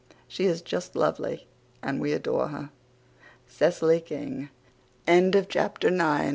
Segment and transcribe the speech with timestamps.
[0.27, 1.47] She is just lovely
[1.83, 2.71] and we adore her.)
[3.45, 4.49] CECILY KING.
[5.07, 5.95] CHAPTER X.
[5.95, 6.27] DISAPP